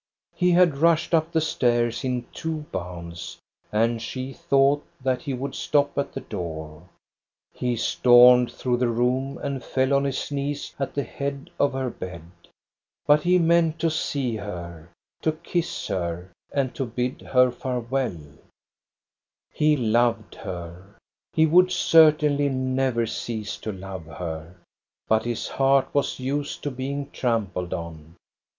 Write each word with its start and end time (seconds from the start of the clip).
He 0.33 0.49
had 0.53 0.79
rushed 0.79 1.13
up 1.13 1.31
the 1.31 1.39
stairs 1.41 2.03
in 2.03 2.25
two 2.33 2.65
bounds, 2.71 3.37
and 3.71 4.01
she 4.01 4.33
thought 4.33 4.83
that 4.99 5.21
he 5.21 5.33
would 5.35 5.53
stop 5.53 5.95
at 5.95 6.13
the 6.13 6.21
door. 6.21 6.89
He 7.53 7.75
stormed 7.75 8.51
through 8.51 8.77
the 8.77 8.87
room 8.87 9.37
and 9.37 9.63
fell 9.63 9.93
on 9.93 10.05
his 10.05 10.31
knees 10.31 10.73
at 10.79 10.95
the 10.95 11.03
head 11.03 11.51
of 11.59 11.73
her 11.73 11.91
bed. 11.91 12.23
But 13.05 13.21
he 13.21 13.37
meant 13.37 13.77
to 13.77 13.91
see 13.91 14.37
her, 14.37 14.89
to 15.21 15.33
kiss 15.33 15.85
her, 15.89 16.31
and 16.51 16.73
to 16.73 16.85
bid 16.87 17.19
Jier 17.19 17.51
farewell. 17.53 18.17
154 19.51 19.53
THE 19.53 19.75
STORY 19.75 19.75
OF 19.75 19.81
GOSTA 19.83 19.83
BERLING 19.83 19.89
He 19.91 19.91
loved 19.91 20.35
her. 20.43 20.97
He 21.33 21.45
would 21.45 21.71
certainly 21.71 22.49
never 22.49 23.05
cease 23.05 23.55
to 23.57 23.71
love 23.71 24.07
her, 24.07 24.55
but 25.07 25.25
his 25.25 25.47
heart 25.47 25.93
was 25.93 26.19
used 26.19 26.63
to 26.63 26.71
being 26.71 27.11
trampled 27.11 27.71
on. 27.75 28.15